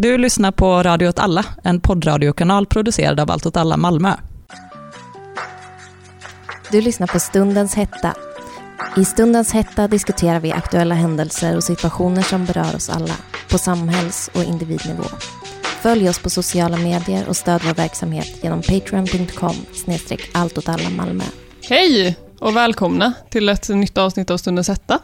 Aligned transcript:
Du 0.00 0.18
lyssnar 0.18 0.52
på 0.52 0.82
Radio 0.82 1.08
åt 1.08 1.18
alla, 1.18 1.44
en 1.64 1.80
poddradiokanal 1.80 2.66
producerad 2.66 3.20
av 3.20 3.30
Allt 3.30 3.46
åt 3.46 3.56
alla 3.56 3.76
Malmö. 3.76 4.14
Du 6.72 6.80
lyssnar 6.80 7.06
på 7.06 7.20
Stundens 7.20 7.74
hetta. 7.74 8.14
I 8.96 9.04
Stundens 9.04 9.52
hetta 9.52 9.88
diskuterar 9.88 10.40
vi 10.40 10.52
aktuella 10.52 10.94
händelser 10.94 11.56
och 11.56 11.64
situationer 11.64 12.22
som 12.22 12.44
berör 12.44 12.76
oss 12.76 12.90
alla, 12.90 13.14
på 13.50 13.58
samhälls 13.58 14.30
och 14.34 14.44
individnivå. 14.44 15.04
Följ 15.62 16.08
oss 16.08 16.18
på 16.18 16.30
sociala 16.30 16.76
medier 16.76 17.28
och 17.28 17.36
stöd 17.36 17.60
vår 17.64 17.74
verksamhet 17.74 18.38
genom 18.42 18.62
patreon.com 18.62 19.56
snedstreck 19.74 20.30
Malmö. 20.96 21.24
Hej 21.68 22.16
och 22.38 22.56
välkomna 22.56 23.12
till 23.30 23.48
ett 23.48 23.68
nytt 23.68 23.98
avsnitt 23.98 24.30
av 24.30 24.38
Stundens 24.38 24.68
hetta. 24.68 24.98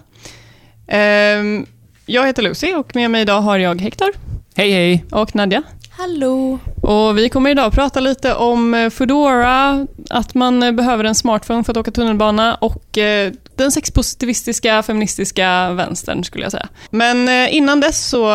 Ehm, 0.86 1.66
jag 2.06 2.26
heter 2.26 2.42
Lucy 2.42 2.74
och 2.74 2.96
med 2.96 3.10
mig 3.10 3.22
idag 3.22 3.40
har 3.40 3.58
jag 3.58 3.80
Hector. 3.80 4.33
Hej 4.56 4.70
hej! 4.70 5.04
Och 5.10 5.34
Nadja. 5.34 5.62
Hallå! 5.90 6.58
Och 6.82 7.18
vi 7.18 7.28
kommer 7.28 7.50
idag 7.50 7.72
prata 7.72 8.00
lite 8.00 8.34
om 8.34 8.74
eh, 8.74 8.90
Foodora, 8.90 9.86
att 10.10 10.34
man 10.34 10.62
eh, 10.62 10.72
behöver 10.72 11.04
en 11.04 11.14
smartphone 11.14 11.64
för 11.64 11.72
att 11.72 11.76
åka 11.76 11.90
tunnelbana 11.90 12.54
och 12.54 12.98
eh, 12.98 13.32
den 13.56 13.70
sexpositivistiska 13.70 14.82
feministiska 14.82 15.72
vänstern 15.72 16.24
skulle 16.24 16.44
jag 16.44 16.52
säga. 16.52 16.68
Men 16.90 17.48
innan 17.48 17.80
dess 17.80 18.08
så 18.08 18.32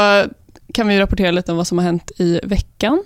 kan 0.73 0.88
vi 0.88 0.99
rapportera 0.99 1.31
lite 1.31 1.52
om 1.52 1.58
vad 1.58 1.67
som 1.67 1.77
har 1.77 1.85
hänt 1.85 2.11
i 2.17 2.39
veckan. 2.44 3.03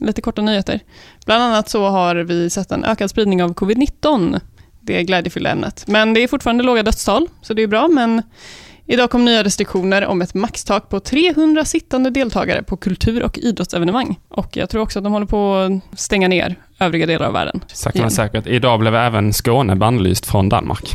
Lite 0.00 0.22
korta 0.22 0.42
nyheter. 0.42 0.80
Bland 1.26 1.42
annat 1.42 1.68
så 1.68 1.88
har 1.88 2.16
vi 2.16 2.50
sett 2.50 2.72
en 2.72 2.84
ökad 2.84 3.10
spridning 3.10 3.42
av 3.42 3.54
covid-19. 3.54 4.40
Det 4.80 5.04
glädjefyllda 5.04 5.50
ämnet. 5.50 5.84
Men 5.86 6.14
det 6.14 6.20
är 6.22 6.28
fortfarande 6.28 6.64
låga 6.64 6.82
dödstal, 6.82 7.28
så 7.42 7.54
det 7.54 7.62
är 7.62 7.66
bra, 7.66 7.88
men 7.88 8.22
Idag 8.90 9.10
kom 9.10 9.24
nya 9.24 9.44
restriktioner 9.44 10.06
om 10.06 10.22
ett 10.22 10.34
maxtak 10.34 10.88
på 10.88 11.00
300 11.00 11.64
sittande 11.64 12.10
deltagare 12.10 12.62
på 12.62 12.76
kultur 12.76 13.22
och 13.22 13.38
idrottsevenemang. 13.38 14.18
Och 14.28 14.56
jag 14.56 14.70
tror 14.70 14.82
också 14.82 14.98
att 14.98 15.04
de 15.04 15.12
håller 15.12 15.26
på 15.26 15.54
att 15.92 15.98
stänga 16.00 16.28
ner 16.28 16.54
övriga 16.80 17.06
delar 17.06 17.26
av 17.26 17.32
världen. 17.32 17.60
Sakta 17.66 18.00
men 18.00 18.10
säkert. 18.10 18.46
Idag 18.46 18.80
blev 18.80 18.94
även 18.94 19.32
Skåne 19.32 19.76
bannlyst 19.76 20.26
från 20.26 20.48
Danmark. 20.48 20.94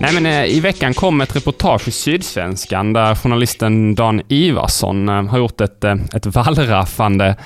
Nej 0.00 0.14
men 0.14 0.26
eh, 0.26 0.44
i 0.44 0.60
veckan 0.60 0.94
kom 0.94 1.20
ett 1.20 1.36
reportage 1.36 1.88
i 1.88 1.90
Sydsvenskan 1.90 2.92
där 2.92 3.14
journalisten 3.14 3.94
Dan 3.94 4.22
Ivarsson 4.28 5.08
eh, 5.08 5.24
har 5.24 5.38
gjort 5.38 5.60
ett, 5.60 5.84
eh, 5.84 5.96
ett 6.14 6.26
wallraffande 6.26 7.36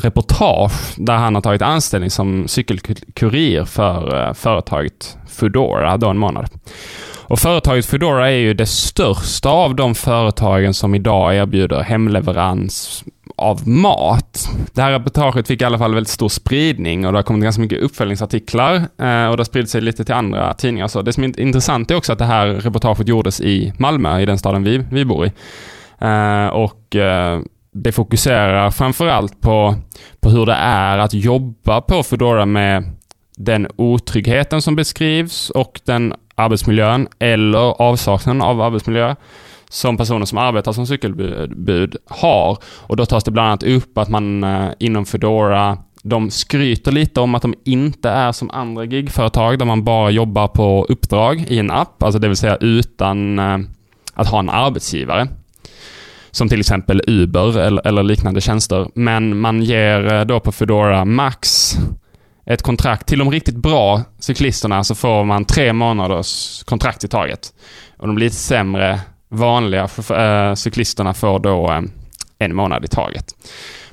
reportage 0.00 0.72
där 0.96 1.16
han 1.16 1.34
har 1.34 1.42
tagit 1.42 1.62
anställning 1.62 2.10
som 2.10 2.48
cykelkurir 2.48 3.64
för 3.64 4.34
företaget 4.34 5.17
Foodora 5.28 5.96
då 5.96 6.08
en 6.08 6.18
månad. 6.18 6.48
Och 7.28 7.38
företaget 7.38 7.86
Foodora 7.86 8.30
är 8.30 8.36
ju 8.36 8.54
det 8.54 8.66
största 8.66 9.48
av 9.48 9.74
de 9.74 9.94
företagen 9.94 10.74
som 10.74 10.94
idag 10.94 11.36
erbjuder 11.36 11.82
hemleverans 11.82 13.04
av 13.36 13.68
mat. 13.68 14.48
Det 14.74 14.82
här 14.82 14.92
reportaget 14.92 15.46
fick 15.46 15.62
i 15.62 15.64
alla 15.64 15.78
fall 15.78 15.94
väldigt 15.94 16.12
stor 16.12 16.28
spridning 16.28 17.06
och 17.06 17.12
det 17.12 17.18
har 17.18 17.22
kommit 17.22 17.42
ganska 17.42 17.62
mycket 17.62 17.78
uppföljningsartiklar 17.78 18.74
eh, 18.74 19.28
och 19.28 19.36
det 19.36 19.40
har 19.40 19.44
spridit 19.44 19.70
sig 19.70 19.80
lite 19.80 20.04
till 20.04 20.14
andra 20.14 20.54
tidningar. 20.54 20.88
Så 20.88 21.02
det 21.02 21.12
som 21.12 21.24
är 21.24 21.40
intressant 21.40 21.90
är 21.90 21.94
också 21.94 22.12
att 22.12 22.18
det 22.18 22.24
här 22.24 22.46
reportaget 22.46 23.08
gjordes 23.08 23.40
i 23.40 23.72
Malmö, 23.78 24.20
i 24.20 24.26
den 24.26 24.38
staden 24.38 24.62
vi, 24.62 24.84
vi 24.90 25.04
bor 25.04 25.26
i. 25.26 25.32
Eh, 26.00 26.46
och 26.46 26.96
eh, 26.96 27.40
det 27.72 27.92
fokuserar 27.92 28.70
framförallt 28.70 29.40
på, 29.40 29.74
på 30.20 30.30
hur 30.30 30.46
det 30.46 30.56
är 30.60 30.98
att 30.98 31.14
jobba 31.14 31.80
på 31.80 32.02
Foodora 32.02 32.46
med 32.46 32.97
den 33.38 33.66
otryggheten 33.76 34.62
som 34.62 34.76
beskrivs 34.76 35.50
och 35.50 35.80
den 35.84 36.14
arbetsmiljön 36.34 37.08
eller 37.18 37.82
avsaknaden 37.82 38.42
av 38.42 38.60
arbetsmiljö 38.60 39.14
som 39.68 39.96
personer 39.96 40.26
som 40.26 40.38
arbetar 40.38 40.72
som 40.72 40.86
cykelbud 40.86 41.96
har. 42.06 42.58
Och 42.64 42.96
då 42.96 43.06
tas 43.06 43.24
det 43.24 43.30
bland 43.30 43.48
annat 43.48 43.62
upp 43.62 43.98
att 43.98 44.08
man 44.08 44.44
eh, 44.44 44.70
inom 44.78 45.06
Foodora 45.06 45.78
de 46.02 46.30
skryter 46.30 46.92
lite 46.92 47.20
om 47.20 47.34
att 47.34 47.42
de 47.42 47.54
inte 47.64 48.10
är 48.10 48.32
som 48.32 48.50
andra 48.50 48.84
gigföretag 48.84 49.58
där 49.58 49.66
man 49.66 49.84
bara 49.84 50.10
jobbar 50.10 50.48
på 50.48 50.86
uppdrag 50.88 51.44
i 51.48 51.58
en 51.58 51.70
app, 51.70 52.02
alltså 52.02 52.18
det 52.18 52.28
vill 52.28 52.36
säga 52.36 52.56
utan 52.56 53.38
eh, 53.38 53.58
att 54.14 54.28
ha 54.28 54.38
en 54.38 54.50
arbetsgivare. 54.50 55.28
Som 56.30 56.48
till 56.48 56.60
exempel 56.60 57.02
Uber 57.06 57.58
eller, 57.58 57.86
eller 57.86 58.02
liknande 58.02 58.40
tjänster. 58.40 58.88
Men 58.94 59.40
man 59.40 59.62
ger 59.62 60.12
eh, 60.12 60.24
då 60.24 60.40
på 60.40 60.52
Foodora 60.52 61.04
max 61.04 61.72
ett 62.50 62.62
kontrakt. 62.62 63.06
Till 63.06 63.18
de 63.18 63.30
riktigt 63.30 63.56
bra 63.56 64.02
cyklisterna 64.18 64.84
så 64.84 64.94
får 64.94 65.24
man 65.24 65.44
tre 65.44 65.72
månaders 65.72 66.62
kontrakt 66.64 67.04
i 67.04 67.08
taget. 67.08 67.52
Och 67.98 68.06
de 68.06 68.18
lite 68.18 68.36
sämre 68.36 69.00
vanliga 69.30 69.88
äh, 70.10 70.54
cyklisterna 70.54 71.14
får 71.14 71.38
då 71.38 71.70
äh, 71.70 71.80
en 72.38 72.56
månad 72.56 72.84
i 72.84 72.88
taget. 72.88 73.24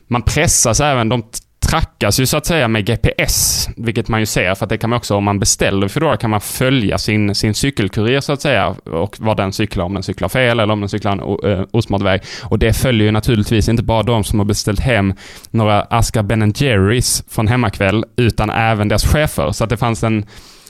Man 0.07 0.21
pressas 0.21 0.79
även, 0.79 1.09
de 1.09 1.23
trackas 1.69 2.19
ju 2.19 2.25
så 2.25 2.37
att 2.37 2.45
säga 2.45 2.67
med 2.67 2.85
GPS, 2.85 3.69
vilket 3.77 4.07
man 4.07 4.19
ju 4.19 4.25
ser, 4.25 4.55
för 4.55 4.65
att 4.65 4.69
det 4.69 4.77
kan 4.77 4.89
man 4.89 4.97
också, 4.97 5.15
om 5.15 5.23
man 5.23 5.39
beställer 5.39 5.87
för 5.87 5.99
då 5.99 6.17
kan 6.17 6.29
man 6.29 6.41
följa 6.41 6.97
sin, 6.97 7.35
sin 7.35 7.53
cykelkurir 7.53 8.19
så 8.19 8.33
att 8.33 8.41
säga, 8.41 8.75
och 8.85 9.15
vad 9.19 9.37
den 9.37 9.53
cyklar, 9.53 9.85
om 9.85 9.93
den 9.93 10.03
cyklar 10.03 10.29
fel 10.29 10.59
eller 10.59 10.73
om 10.73 10.79
den 10.79 10.89
cyklar 10.89 11.11
en 11.11 11.49
uh, 11.51 11.65
osmart 11.71 12.01
väg. 12.01 12.21
Och 12.43 12.59
det 12.59 12.73
följer 12.73 13.05
ju 13.05 13.11
naturligtvis 13.11 13.69
inte 13.69 13.83
bara 13.83 14.03
de 14.03 14.23
som 14.23 14.39
har 14.39 14.45
beställt 14.45 14.79
hem 14.79 15.13
några 15.51 15.81
askar 15.81 16.23
Ben 16.23 16.53
Jerrys 16.55 17.23
från 17.29 17.47
hemmakväll, 17.47 18.05
utan 18.15 18.49
även 18.49 18.87
deras 18.87 19.05
chefer. 19.05 19.51
Så 19.51 19.63
att 19.63 19.69
det 19.69 19.77
fanns 19.77 20.03
en, 20.03 20.25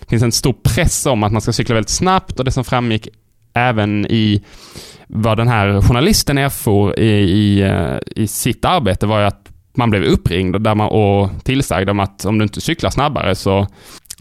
finns 0.10 0.24
en 0.24 0.32
stor 0.32 0.54
press 0.64 1.06
om 1.06 1.24
att 1.24 1.32
man 1.32 1.42
ska 1.42 1.54
cykla 1.54 1.76
väldigt 1.76 1.90
snabbt 1.90 2.40
och 2.40 2.46
det 2.46 2.52
som 2.52 2.64
framgick 2.64 3.08
även 3.54 4.06
i 4.06 4.44
vad 5.08 5.38
den 5.38 5.48
här 5.48 5.82
journalisten 5.82 6.38
erfor 6.38 7.00
i, 7.00 7.12
i, 7.12 7.62
eh, 7.62 7.98
i 8.16 8.28
sitt 8.28 8.66
arbete 8.66 9.06
var 9.06 9.20
ju 9.20 9.26
att 9.26 9.52
man 9.78 9.90
blev 9.90 10.04
uppringd 10.04 10.62
där 10.62 10.76
man, 10.76 10.88
och 10.88 11.30
tillsagd 11.44 11.90
om 11.90 12.00
att 12.00 12.26
om 12.26 12.38
du 12.38 12.44
inte 12.44 12.62
cyklar 12.62 12.90
snabbare 12.90 13.36
så, 13.36 13.68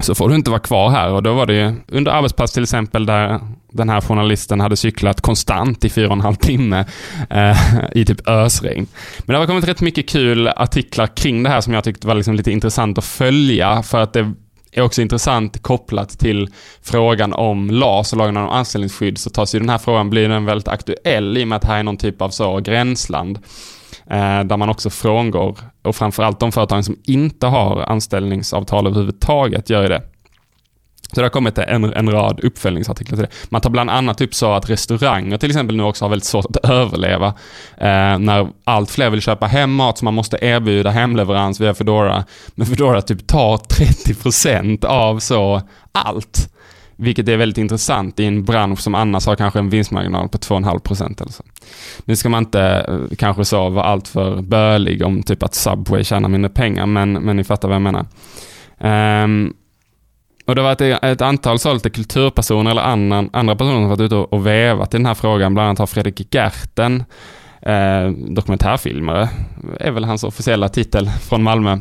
så 0.00 0.14
får 0.14 0.28
du 0.28 0.34
inte 0.34 0.50
vara 0.50 0.60
kvar 0.60 0.90
här. 0.90 1.10
Och 1.10 1.22
då 1.22 1.34
var 1.34 1.46
det 1.46 1.54
ju 1.54 1.74
under 1.88 2.12
arbetspass 2.12 2.52
till 2.52 2.62
exempel 2.62 3.06
där 3.06 3.40
den 3.72 3.88
här 3.88 4.00
journalisten 4.00 4.60
hade 4.60 4.76
cyklat 4.76 5.20
konstant 5.20 5.84
i 5.84 5.90
fyra 5.90 6.06
och 6.06 6.12
en 6.12 6.20
halv 6.20 6.34
timme 6.34 6.84
eh, 7.30 7.58
i 7.92 8.04
typ 8.04 8.28
ösregn. 8.28 8.86
Men 9.18 9.34
det 9.34 9.38
har 9.38 9.46
kommit 9.46 9.68
rätt 9.68 9.80
mycket 9.80 10.08
kul 10.08 10.48
artiklar 10.48 11.06
kring 11.06 11.42
det 11.42 11.50
här 11.50 11.60
som 11.60 11.74
jag 11.74 11.84
tyckte 11.84 12.06
var 12.06 12.14
liksom 12.14 12.34
lite 12.34 12.52
intressant 12.52 12.98
att 12.98 13.04
följa 13.04 13.82
för 13.82 14.02
att 14.02 14.12
det 14.12 14.32
är 14.72 14.82
också 14.82 15.02
intressant 15.02 15.62
kopplat 15.62 16.18
till 16.18 16.48
frågan 16.82 17.32
om 17.32 17.70
LAS 17.70 18.12
och 18.12 18.18
lagen 18.18 18.36
om 18.36 18.48
anställningsskydd 18.48 19.18
så 19.18 19.30
tas 19.30 19.54
ju 19.54 19.58
den 19.58 19.68
här 19.68 19.78
frågan, 19.78 20.10
blir 20.10 20.28
den 20.28 20.44
väldigt 20.44 20.68
aktuell 20.68 21.38
i 21.38 21.44
och 21.44 21.48
med 21.48 21.56
att 21.56 21.62
det 21.62 21.68
här 21.68 21.78
är 21.78 21.82
någon 21.82 21.96
typ 21.96 22.22
av 22.22 22.28
så 22.28 22.60
gränsland. 22.60 23.38
Eh, 24.10 24.44
där 24.44 24.56
man 24.56 24.68
också 24.68 24.90
frångår, 24.90 25.58
och 25.82 25.96
framförallt 25.96 26.40
de 26.40 26.52
företag 26.52 26.84
som 26.84 26.96
inte 27.04 27.46
har 27.46 27.82
anställningsavtal 27.82 28.86
överhuvudtaget 28.86 29.70
gör 29.70 29.82
ju 29.82 29.88
det. 29.88 30.02
Så 31.14 31.20
det 31.20 31.24
har 31.24 31.30
kommit 31.30 31.58
en, 31.58 31.84
en 31.84 32.10
rad 32.10 32.40
uppföljningsartiklar 32.40 33.16
till 33.16 33.26
det. 33.26 33.50
Man 33.50 33.60
tar 33.60 33.70
bland 33.70 33.90
annat 33.90 34.20
upp 34.20 34.34
så 34.34 34.52
att 34.52 34.70
restauranger 34.70 35.38
till 35.38 35.50
exempel 35.50 35.76
nu 35.76 35.82
också 35.82 36.04
har 36.04 36.10
väldigt 36.10 36.26
svårt 36.26 36.46
att 36.46 36.70
överleva. 36.70 37.26
Eh, 37.78 38.18
när 38.18 38.48
allt 38.64 38.90
fler 38.90 39.10
vill 39.10 39.20
köpa 39.20 39.46
hem 39.46 39.72
mat 39.74 39.98
så 39.98 40.04
man 40.04 40.14
måste 40.14 40.38
erbjuda 40.40 40.90
hemleverans 40.90 41.60
via 41.60 41.74
Foodora. 41.74 42.24
Men 42.54 42.66
Foodora 42.66 43.02
typ 43.02 43.26
tar 43.26 43.56
30% 43.56 44.84
av 44.84 45.18
så 45.18 45.62
allt. 45.92 46.50
Vilket 46.96 47.28
är 47.28 47.36
väldigt 47.36 47.58
intressant 47.58 48.20
i 48.20 48.24
en 48.24 48.44
bransch 48.44 48.80
som 48.80 48.94
annars 48.94 49.26
har 49.26 49.36
kanske 49.36 49.58
en 49.58 49.70
vinstmarginal 49.70 50.28
på 50.28 50.38
2,5% 50.38 51.22
eller 51.22 51.32
så. 51.32 51.42
Nu 52.04 52.16
ska 52.16 52.28
man 52.28 52.44
inte 52.44 52.60
eh, 52.60 53.16
kanske 53.16 53.44
så 53.44 53.68
vara 53.68 53.84
alltför 53.84 54.42
bölig 54.42 55.02
om 55.02 55.22
typ 55.22 55.42
att 55.42 55.54
Subway 55.54 56.04
tjänar 56.04 56.28
mindre 56.28 56.50
pengar, 56.50 56.86
men, 56.86 57.12
men 57.12 57.36
ni 57.36 57.44
fattar 57.44 57.68
vad 57.68 57.74
jag 57.74 57.82
menar. 57.82 58.06
Um, 59.24 59.54
och 60.46 60.54
det 60.54 60.62
har 60.62 60.68
varit 60.68 61.02
ett 61.02 61.20
antal 61.20 61.58
så 61.58 61.74
lite 61.74 61.90
kulturpersoner 61.90 62.70
eller 62.70 62.82
annan, 62.82 63.30
andra 63.32 63.56
personer 63.56 63.74
som 63.74 63.88
varit 63.88 64.00
ute 64.00 64.16
och, 64.16 64.32
och 64.32 64.46
vevat 64.46 64.94
i 64.94 64.96
den 64.96 65.06
här 65.06 65.14
frågan. 65.14 65.54
Bland 65.54 65.66
annat 65.66 65.78
har 65.78 65.86
Fredrik 65.86 66.34
Gerten, 66.34 67.04
eh, 67.62 68.08
dokumentärfilmare, 68.28 69.28
är 69.80 69.90
väl 69.90 70.04
hans 70.04 70.24
officiella 70.24 70.68
titel 70.68 71.10
från 71.28 71.42
Malmö, 71.42 71.78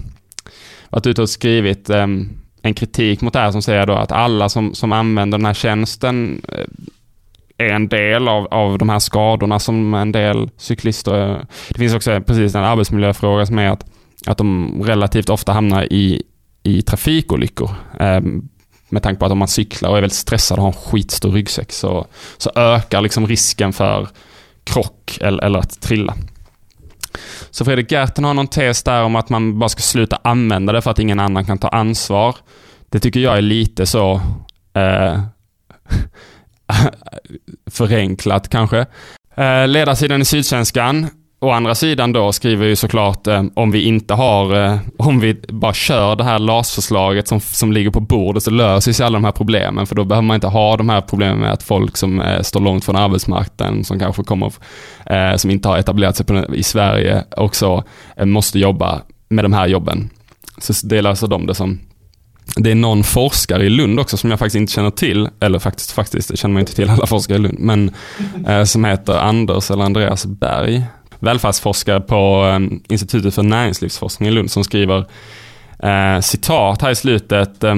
varit 0.89 1.07
ute 1.07 1.21
och 1.21 1.29
skrivit 1.29 1.89
eh, 1.89 2.07
en 2.63 2.73
kritik 2.73 3.21
mot 3.21 3.33
det 3.33 3.39
här 3.39 3.51
som 3.51 3.61
säger 3.61 3.85
då 3.85 3.93
att 3.93 4.11
alla 4.11 4.49
som, 4.49 4.73
som 4.73 4.91
använder 4.91 5.37
den 5.37 5.45
här 5.45 5.53
tjänsten 5.53 6.41
eh, 6.49 6.65
är 7.57 7.73
en 7.73 7.87
del 7.87 8.27
av, 8.27 8.47
av 8.51 8.77
de 8.77 8.89
här 8.89 8.99
skadorna 8.99 9.59
som 9.59 9.93
en 9.93 10.11
del 10.11 10.49
cyklister... 10.57 11.31
Eh, 11.31 11.41
det 11.69 11.79
finns 11.79 11.93
också 11.93 12.21
precis 12.21 12.55
en 12.55 12.63
arbetsmiljöfråga 12.63 13.45
som 13.45 13.59
är 13.59 13.69
att, 13.69 13.85
att 14.25 14.37
de 14.37 14.81
relativt 14.83 15.29
ofta 15.29 15.53
hamnar 15.53 15.93
i, 15.93 16.23
i 16.63 16.81
trafikolyckor. 16.81 17.69
Eh, 17.99 18.21
med 18.89 19.03
tanke 19.03 19.19
på 19.19 19.25
att 19.25 19.31
om 19.31 19.37
man 19.37 19.47
cyklar 19.47 19.89
och 19.89 19.97
är 19.97 20.01
väldigt 20.01 20.17
stressad 20.17 20.57
och 20.57 20.63
har 20.63 20.71
en 20.71 20.77
skitstor 20.77 21.31
ryggsäck 21.31 21.71
så, 21.71 22.07
så 22.37 22.51
ökar 22.55 23.01
liksom 23.01 23.27
risken 23.27 23.73
för 23.73 24.07
krock 24.63 25.17
eller, 25.21 25.43
eller 25.43 25.59
att 25.59 25.81
trilla. 25.81 26.15
Så 27.53 27.65
Fredrik 27.65 27.91
Gerten 27.91 28.23
har 28.23 28.33
någon 28.33 28.47
tes 28.47 28.83
där 28.83 29.03
om 29.03 29.15
att 29.15 29.29
man 29.29 29.59
bara 29.59 29.69
ska 29.69 29.81
sluta 29.81 30.19
använda 30.23 30.73
det 30.73 30.81
för 30.81 30.91
att 30.91 30.99
ingen 30.99 31.19
annan 31.19 31.45
kan 31.45 31.57
ta 31.57 31.67
ansvar. 31.67 32.35
Det 32.89 32.99
tycker 32.99 33.19
jag 33.19 33.37
är 33.37 33.41
lite 33.41 33.85
så 33.85 34.21
eh, 34.73 35.23
förenklat 37.71 38.49
kanske. 38.49 38.85
Eh, 39.35 39.67
ledarsidan 39.67 40.21
i 40.21 40.25
Sydsvenskan 40.25 41.07
Å 41.43 41.51
andra 41.51 41.75
sidan 41.75 42.13
då 42.13 42.31
skriver 42.31 42.65
ju 42.65 42.75
såklart 42.75 43.27
eh, 43.27 43.43
om 43.53 43.71
vi 43.71 43.81
inte 43.81 44.13
har, 44.13 44.65
eh, 44.65 44.77
om 44.97 45.19
vi 45.19 45.33
bara 45.47 45.73
kör 45.73 46.15
det 46.15 46.23
här 46.23 46.39
LAS-förslaget 46.39 47.27
som, 47.27 47.39
som 47.39 47.71
ligger 47.71 47.89
på 47.89 47.99
bordet 47.99 48.43
så 48.43 48.51
löser 48.51 48.93
sig 48.93 49.05
alla 49.05 49.15
de 49.15 49.23
här 49.23 49.31
problemen 49.31 49.87
för 49.87 49.95
då 49.95 50.03
behöver 50.03 50.25
man 50.25 50.35
inte 50.35 50.47
ha 50.47 50.77
de 50.77 50.89
här 50.89 51.01
problemen 51.01 51.39
med 51.39 51.51
att 51.51 51.63
folk 51.63 51.97
som 51.97 52.21
eh, 52.21 52.41
står 52.41 52.59
långt 52.59 52.85
från 52.85 52.95
arbetsmarknaden, 52.95 53.83
som 53.83 53.99
kanske 53.99 54.23
kommer, 54.23 54.53
eh, 55.05 55.35
som 55.35 55.51
inte 55.51 55.67
har 55.67 55.77
etablerat 55.77 56.15
sig 56.15 56.25
på, 56.25 56.55
i 56.55 56.63
Sverige 56.63 57.23
också 57.37 57.83
eh, 58.17 58.25
måste 58.25 58.59
jobba 58.59 59.01
med 59.29 59.45
de 59.45 59.53
här 59.53 59.67
jobben. 59.67 60.09
Så 60.57 60.73
det 60.87 60.95
löser 60.95 61.09
alltså 61.09 61.27
de 61.27 61.45
det 61.45 61.55
som 61.55 61.79
det 62.55 62.71
är 62.71 62.75
någon 62.75 63.03
forskare 63.03 63.65
i 63.65 63.69
Lund 63.69 63.99
också 63.99 64.17
som 64.17 64.29
jag 64.29 64.39
faktiskt 64.39 64.55
inte 64.55 64.73
känner 64.73 64.91
till, 64.91 65.29
eller 65.39 65.59
faktiskt, 65.59 65.91
faktiskt 65.91 66.29
det 66.29 66.37
känner 66.37 66.53
man 66.53 66.59
inte 66.59 66.75
till 66.75 66.89
alla 66.89 67.05
forskare 67.05 67.37
i 67.37 67.41
Lund, 67.41 67.59
men 67.59 67.91
eh, 68.47 68.63
som 68.63 68.85
heter 68.85 69.13
Anders 69.13 69.71
eller 69.71 69.83
Andreas 69.83 70.25
Berg 70.25 70.83
välfärdsforskare 71.23 72.01
på 72.01 72.43
ehm, 72.43 72.81
Institutet 72.89 73.35
för 73.35 73.43
näringslivsforskning 73.43 74.29
i 74.29 74.31
Lund 74.31 74.51
som 74.51 74.63
skriver 74.63 75.05
eh, 75.83 76.19
citat 76.19 76.81
här 76.81 76.91
i 76.91 76.95
slutet. 76.95 77.63
Eh, 77.63 77.75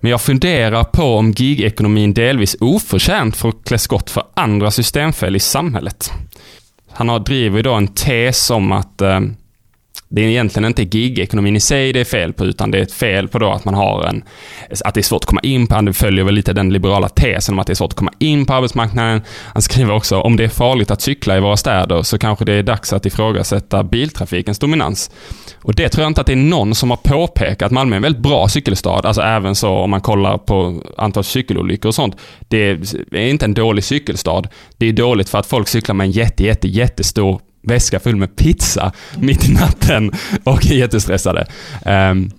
men 0.00 0.10
jag 0.10 0.20
funderar 0.20 0.84
på 0.84 1.02
om 1.02 1.32
gigekonomin 1.32 2.14
delvis 2.14 2.56
oförtjänt 2.60 3.36
får 3.36 3.54
klä 3.64 3.78
skott 3.78 4.10
för 4.10 4.22
andra 4.34 4.70
systemfel 4.70 5.36
i 5.36 5.40
samhället. 5.40 6.12
Han 6.92 7.08
har, 7.08 7.18
driver 7.18 7.62
då 7.62 7.74
en 7.74 7.88
tes 7.88 8.50
om 8.50 8.72
att 8.72 9.00
eh, 9.00 9.20
det 10.08 10.22
är 10.22 10.28
egentligen 10.28 10.66
inte 10.66 10.82
gigekonomin 10.82 11.56
i 11.56 11.60
sig 11.60 11.92
det 11.92 12.00
är 12.00 12.04
fel 12.04 12.32
på, 12.32 12.44
utan 12.44 12.70
det 12.70 12.78
är 12.78 12.82
ett 12.82 12.92
fel 12.92 13.28
på 13.28 13.38
då 13.38 13.50
att 13.50 13.64
man 13.64 13.74
har 13.74 14.04
en, 14.04 14.22
att 14.84 14.94
det 14.94 15.00
är 15.00 15.02
svårt 15.02 15.22
att 15.22 15.26
komma 15.26 15.40
in 15.42 15.66
på, 15.66 15.74
han 15.74 15.94
följer 15.94 16.24
väl 16.24 16.34
lite 16.34 16.52
den 16.52 16.72
liberala 16.72 17.08
tesen 17.08 17.54
om 17.54 17.58
att 17.58 17.66
det 17.66 17.72
är 17.72 17.74
svårt 17.74 17.92
att 17.92 17.98
komma 17.98 18.12
in 18.18 18.46
på 18.46 18.54
arbetsmarknaden. 18.54 19.22
Han 19.44 19.62
skriver 19.62 19.94
också, 19.94 20.20
om 20.20 20.36
det 20.36 20.44
är 20.44 20.48
farligt 20.48 20.90
att 20.90 21.00
cykla 21.00 21.36
i 21.36 21.40
våra 21.40 21.56
städer 21.56 22.02
så 22.02 22.18
kanske 22.18 22.44
det 22.44 22.52
är 22.52 22.62
dags 22.62 22.92
att 22.92 23.06
ifrågasätta 23.06 23.84
biltrafikens 23.84 24.58
dominans. 24.58 25.10
Och 25.62 25.74
det 25.74 25.88
tror 25.88 26.02
jag 26.02 26.10
inte 26.10 26.20
att 26.20 26.26
det 26.26 26.32
är 26.32 26.36
någon 26.36 26.74
som 26.74 26.90
har 26.90 26.96
påpekat. 26.96 27.72
Malmö 27.72 27.94
är 27.94 27.96
en 27.96 28.02
väldigt 28.02 28.22
bra 28.22 28.48
cykelstad, 28.48 29.00
alltså 29.06 29.22
även 29.22 29.54
så 29.54 29.70
om 29.70 29.90
man 29.90 30.00
kollar 30.00 30.38
på 30.38 30.82
antal 30.96 31.24
cykelolyckor 31.24 31.88
och 31.88 31.94
sånt. 31.94 32.16
Det 32.48 32.70
är 33.10 33.16
inte 33.16 33.44
en 33.44 33.54
dålig 33.54 33.84
cykelstad. 33.84 34.42
Det 34.76 34.86
är 34.86 34.92
dåligt 34.92 35.28
för 35.28 35.38
att 35.38 35.46
folk 35.46 35.68
cyklar 35.68 35.94
med 35.94 36.04
en 36.04 36.10
jätte, 36.10 36.44
jätte, 36.44 36.68
jättestor 36.68 37.40
väska 37.66 38.00
full 38.00 38.16
med 38.16 38.36
pizza 38.36 38.92
mitt 39.18 39.48
i 39.48 39.52
natten 39.52 40.12
och 40.44 40.66
är 40.66 40.74
jättestressade. 40.74 41.46
Um, 41.86 42.30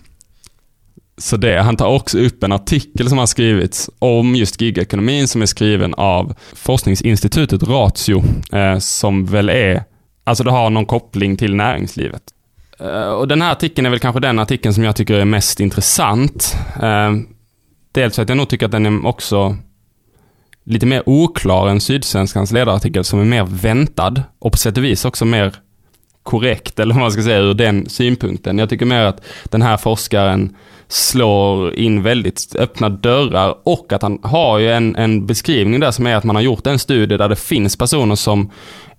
så 1.17 1.37
det, 1.37 1.61
han 1.61 1.77
tar 1.77 1.87
också 1.87 2.19
upp 2.19 2.43
en 2.43 2.51
artikel 2.51 3.09
som 3.09 3.17
har 3.17 3.25
skrivits 3.25 3.89
om 3.99 4.35
just 4.35 4.61
gigekonomin 4.61 5.27
som 5.27 5.41
är 5.41 5.45
skriven 5.45 5.93
av 5.93 6.35
forskningsinstitutet 6.53 7.63
Ratio, 7.63 8.23
eh, 8.51 8.77
som 8.77 9.25
väl 9.25 9.49
är, 9.49 9.83
alltså 10.23 10.43
det 10.43 10.51
har 10.51 10.69
någon 10.69 10.85
koppling 10.85 11.37
till 11.37 11.55
näringslivet. 11.55 12.21
Eh, 12.79 13.09
och 13.09 13.27
den 13.27 13.41
här 13.41 13.51
artikeln 13.51 13.85
är 13.85 13.89
väl 13.89 13.99
kanske 13.99 14.19
den 14.19 14.39
artikeln 14.39 14.73
som 14.73 14.83
jag 14.83 14.95
tycker 14.95 15.13
är 15.13 15.25
mest 15.25 15.59
intressant. 15.59 16.57
Eh, 16.81 17.11
dels 17.91 18.15
för 18.15 18.23
att 18.23 18.29
jag 18.29 18.37
nog 18.37 18.49
tycker 18.49 18.65
att 18.65 18.71
den 18.71 18.85
är 18.85 19.05
också 19.05 19.57
lite 20.67 20.85
mer 20.85 21.03
oklar 21.05 21.67
än 21.67 21.81
Sydsvenskans 21.81 22.51
ledarartikel 22.51 23.03
som 23.03 23.19
är 23.19 23.25
mer 23.25 23.43
väntad 23.43 24.23
och 24.39 24.51
på 24.51 24.57
sätt 24.57 24.77
och 24.77 24.83
vis 24.83 25.05
också 25.05 25.25
mer 25.25 25.55
korrekt, 26.23 26.79
eller 26.79 26.93
vad 26.93 27.01
man 27.01 27.11
ska 27.11 27.21
säga, 27.21 27.39
ur 27.39 27.53
den 27.53 27.89
synpunkten. 27.89 28.57
Jag 28.57 28.69
tycker 28.69 28.85
mer 28.85 29.01
att 29.01 29.21
den 29.43 29.61
här 29.61 29.77
forskaren 29.77 30.55
slår 30.87 31.75
in 31.75 32.03
väldigt 32.03 32.55
öppna 32.55 32.89
dörrar 32.89 33.55
och 33.63 33.93
att 33.93 34.01
han 34.01 34.19
har 34.23 34.59
ju 34.59 34.71
en, 34.71 34.95
en 34.95 35.25
beskrivning 35.25 35.79
där 35.79 35.91
som 35.91 36.07
är 36.07 36.15
att 36.15 36.23
man 36.23 36.35
har 36.35 36.43
gjort 36.43 36.67
en 36.67 36.79
studie 36.79 37.17
där 37.17 37.29
det 37.29 37.35
finns 37.35 37.77
personer 37.77 38.15
som 38.15 38.51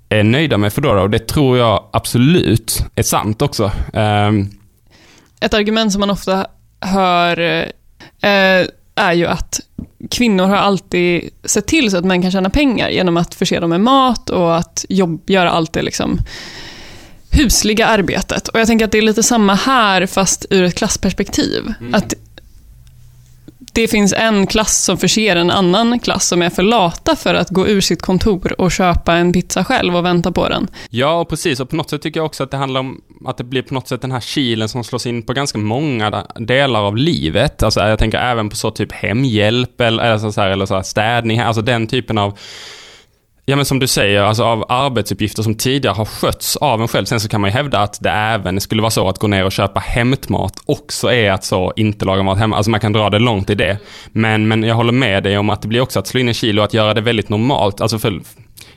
är 0.09 0.23
nöjda 0.23 0.59
med 0.59 0.73
Foodora 0.73 1.03
och 1.03 1.11
det 1.11 1.27
tror 1.27 1.59
jag 1.59 1.85
absolut 1.93 2.85
är 2.95 3.03
sant 3.03 3.43
också. 3.43 3.71
Um, 3.93 4.51
Ett 5.41 5.55
argument 5.55 5.93
som 5.93 6.01
man 6.01 6.11
ofta 6.11 6.47
hör 6.81 7.39
eh, 7.41 8.31
eh 8.31 8.67
är 8.99 9.13
ju 9.13 9.27
att 9.27 9.61
kvinnor 10.11 10.45
har 10.45 10.57
alltid 10.57 11.31
sett 11.45 11.67
till 11.67 11.91
så 11.91 11.97
att 11.97 12.05
män 12.05 12.23
kan 12.23 12.31
tjäna 12.31 12.51
pengar 12.51 12.89
genom 12.89 13.17
att 13.17 13.35
förse 13.35 13.61
dem 13.61 13.71
med 13.71 13.81
mat 13.81 14.31
och 14.31 14.57
att 14.57 14.85
jobb, 14.89 15.31
göra 15.31 15.51
allt 15.51 15.73
det 15.73 15.83
liksom 15.83 16.19
husliga 17.31 17.87
arbetet. 17.87 18.49
Och 18.49 18.61
jag 18.61 18.67
tänker 18.67 18.85
att 18.85 18.93
det 18.93 18.99
är 18.99 19.03
lite 19.03 19.23
samma 19.23 19.55
här 19.55 20.07
fast 20.07 20.47
ur 20.51 20.63
ett 20.63 20.75
klassperspektiv. 20.75 21.75
Mm. 21.81 21.95
Att 21.95 22.15
det 23.73 23.89
finns 23.89 24.13
en 24.13 24.47
klass 24.47 24.85
som 24.85 24.99
förser 24.99 25.37
en 25.37 25.51
annan 25.51 25.99
klass 25.99 26.29
som 26.29 26.43
är 26.43 26.51
för 26.51 26.63
lata 26.63 27.17
för 27.17 27.35
att 27.35 27.51
gå 27.51 27.69
ur 27.69 27.81
sitt 27.81 28.03
kontor 28.03 28.61
och 28.61 28.73
köpa 28.73 29.15
en 29.15 29.33
pizza 29.33 29.65
själv 29.65 29.97
och 29.97 30.05
vänta 30.05 30.33
på 30.33 30.49
den. 30.49 30.69
Ja, 30.91 31.25
precis. 31.25 31.61
Och 31.61 31.69
på 31.69 31.77
något 31.77 31.91
sätt 31.91 32.03
tycker 32.03 32.21
jag 32.21 32.27
också 32.27 32.45
att 32.45 32.51
det 32.51 32.57
handlar 32.57 32.81
om 32.81 33.01
att 33.27 33.37
det 33.37 33.45
blir 33.45 33.63
på 33.63 33.75
något 33.75 33.89
sätt 33.89 34.03
den 34.03 34.13
här 34.13 34.21
kilen 34.21 34.69
som 34.69 34.85
slås 34.85 35.07
in 35.07 35.23
på 35.23 35.33
ganska 35.33 35.59
många 35.59 36.25
delar 36.37 36.81
av 36.83 36.97
livet. 36.97 37.63
Alltså 37.63 37.81
jag 37.81 37.99
tänker 37.99 38.19
även 38.19 38.49
på 38.49 38.57
så 38.57 38.71
typ 38.71 38.93
hemhjälp 38.93 39.81
eller, 39.81 40.19
så 40.19 40.41
här, 40.41 40.51
eller 40.51 40.67
så 40.67 40.75
här 40.75 40.83
städning, 40.83 41.41
alltså 41.41 41.63
den 41.63 41.87
typen 41.87 42.19
av 42.19 42.39
Ja 43.49 43.57
men 43.57 43.65
som 43.65 43.79
du 43.79 43.87
säger, 43.87 44.23
alltså 44.23 44.45
av 44.45 44.65
arbetsuppgifter 44.69 45.43
som 45.43 45.55
tidigare 45.55 45.95
har 45.95 46.05
skötts 46.05 46.57
av 46.57 46.81
en 46.81 46.89
själv. 46.89 47.05
Sen 47.05 47.21
så 47.21 47.29
kan 47.29 47.41
man 47.41 47.51
ju 47.51 47.55
hävda 47.55 47.79
att 47.79 47.99
det 48.01 48.11
även 48.11 48.61
skulle 48.61 48.83
vara 48.83 48.91
så 48.91 49.09
att 49.09 49.19
gå 49.19 49.27
ner 49.27 49.45
och 49.45 49.53
köpa 49.53 49.81
hämtmat 49.81 50.53
också 50.67 51.13
är 51.13 51.33
att 51.33 51.45
så 51.45 51.73
inte 51.77 52.05
laga 52.05 52.23
mat 52.23 52.39
hemma. 52.39 52.57
Alltså 52.57 52.71
man 52.71 52.81
kan 52.81 52.93
dra 52.93 53.11
det 53.11 53.19
långt 53.19 53.51
i 53.51 53.55
det. 53.55 53.79
Men, 54.13 54.49
men 54.49 54.63
jag 54.63 54.75
håller 54.75 54.93
med 54.93 55.23
dig 55.23 55.39
om 55.39 55.51
att 55.51 55.63
det 55.63 55.69
blir 55.69 55.81
också 55.81 55.99
att 55.99 56.07
slå 56.07 56.21
in 56.21 56.29
en 56.29 56.35
kilo 56.35 56.61
och 56.61 56.65
att 56.65 56.75
göra 56.75 56.95
det 56.95 57.01
väldigt 57.01 57.29
normalt. 57.29 57.81
Alltså 57.81 57.99
för, 57.99 58.21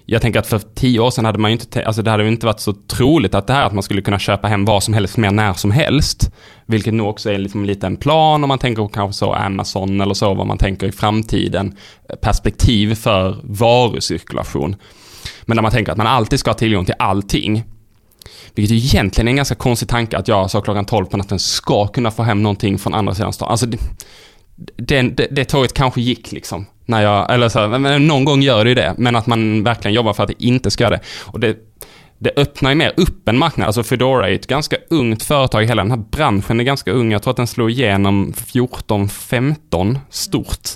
jag 0.05 0.21
tänker 0.21 0.39
att 0.39 0.47
för 0.47 0.59
tio 0.75 0.99
år 0.99 1.11
sedan 1.11 1.25
hade 1.25 1.39
man 1.39 1.51
ju 1.51 1.53
inte, 1.53 1.85
alltså 1.85 2.01
det 2.01 2.11
hade 2.11 2.27
inte 2.27 2.45
varit 2.45 2.59
så 2.59 2.73
troligt 2.73 3.35
att 3.35 3.47
det 3.47 3.53
här 3.53 3.65
att 3.65 3.73
man 3.73 3.83
skulle 3.83 4.01
kunna 4.01 4.19
köpa 4.19 4.47
hem 4.47 4.65
vad 4.65 4.83
som 4.83 4.93
helst 4.93 5.17
mer 5.17 5.31
när 5.31 5.53
som 5.53 5.71
helst. 5.71 6.31
Vilket 6.65 6.93
nog 6.93 7.09
också 7.09 7.31
är 7.31 7.37
liksom 7.37 7.65
lite 7.65 7.87
en 7.87 7.97
plan 7.97 8.43
om 8.43 8.47
man 8.47 8.59
tänker 8.59 8.81
på 8.81 8.87
kanske 8.87 9.19
så 9.19 9.33
Amazon 9.33 10.01
eller 10.01 10.13
så, 10.13 10.33
vad 10.33 10.47
man 10.47 10.57
tänker 10.57 10.87
i 10.87 10.91
framtiden. 10.91 11.77
Perspektiv 12.21 12.95
för 12.95 13.37
varucirkulation. 13.43 14.75
Men 15.45 15.55
när 15.55 15.61
man 15.61 15.71
tänker 15.71 15.91
att 15.91 15.97
man 15.97 16.07
alltid 16.07 16.39
ska 16.39 16.49
ha 16.49 16.55
tillgång 16.55 16.85
till 16.85 16.95
allting. 16.99 17.63
Vilket 18.55 18.71
egentligen 18.71 19.27
är 19.27 19.31
en 19.31 19.35
ganska 19.35 19.55
konstig 19.55 19.89
tanke 19.89 20.17
att 20.17 20.27
jag 20.27 20.51
så 20.51 20.61
klockan 20.61 20.85
12 20.85 21.05
på 21.05 21.17
natten 21.17 21.39
ska 21.39 21.87
kunna 21.87 22.11
få 22.11 22.23
hem 22.23 22.43
någonting 22.43 22.77
från 22.77 22.93
andra 22.93 23.15
sidan 23.15 23.33
stan. 23.33 23.51
Alltså 23.51 23.65
det, 23.65 23.77
det, 24.75 25.01
det, 25.01 25.27
det 25.31 25.45
tåget 25.45 25.73
kanske 25.73 26.01
gick 26.01 26.31
liksom. 26.31 26.65
När 26.91 27.01
jag, 27.01 27.33
eller 27.33 27.49
så, 27.49 27.67
någon 27.99 28.25
gång 28.25 28.41
gör 28.41 28.63
det 28.63 28.69
ju 28.69 28.75
det, 28.75 28.95
men 28.97 29.15
att 29.15 29.27
man 29.27 29.63
verkligen 29.63 29.95
jobbar 29.95 30.13
för 30.13 30.23
att 30.23 30.29
det 30.29 30.43
inte 30.43 30.71
ska 30.71 30.83
göra 30.83 30.95
det. 30.95 31.01
Och 31.25 31.39
det, 31.39 31.57
det 32.19 32.31
öppnar 32.35 32.69
ju 32.69 32.75
mer 32.75 32.93
upp 32.97 33.29
en 33.29 33.37
marknad. 33.37 33.67
Alltså 33.67 33.83
Foodora 33.83 34.29
är 34.29 34.33
ett 34.33 34.47
ganska 34.47 34.77
ungt 34.89 35.23
företag. 35.23 35.63
Hela 35.63 35.83
den 35.83 35.91
här 35.91 36.03
branschen 36.11 36.59
är 36.59 36.63
ganska 36.63 36.91
ung. 36.91 37.11
Jag 37.11 37.23
tror 37.23 37.31
att 37.31 37.37
den 37.37 37.47
slog 37.47 37.71
igenom 37.71 38.33
14-15 38.33 39.99
stort 40.09 40.69